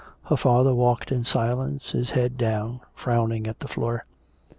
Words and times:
Her 0.23 0.35
father 0.35 0.73
walked 0.73 1.11
in 1.11 1.25
silence, 1.25 1.91
his 1.91 2.09
head 2.09 2.35
down, 2.35 2.79
frowning 2.95 3.45
at 3.45 3.59
the 3.59 3.67
floor. 3.67 4.01